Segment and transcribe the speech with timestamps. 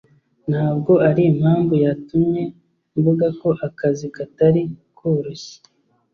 [0.49, 2.43] Ntabwo arimpamvu yatumye
[2.95, 4.63] mvuga ko akazi katari
[4.97, 5.55] koroshye